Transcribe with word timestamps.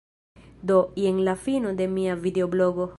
Do, 0.63 0.79
jen 1.03 1.21
la 1.29 1.35
fino 1.45 1.73
de 1.83 1.87
mia 1.95 2.15
videoblogo. 2.27 2.89